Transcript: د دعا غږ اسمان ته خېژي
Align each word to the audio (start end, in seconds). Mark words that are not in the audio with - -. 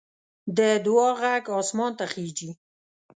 د 0.57 0.59
دعا 0.85 1.09
غږ 1.21 1.43
اسمان 1.59 1.91
ته 1.99 2.05
خېژي 2.11 2.51